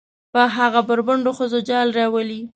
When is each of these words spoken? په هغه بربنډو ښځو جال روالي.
په 0.33 0.41
هغه 0.55 0.79
بربنډو 0.89 1.31
ښځو 1.37 1.59
جال 1.69 1.87
روالي. 1.99 2.39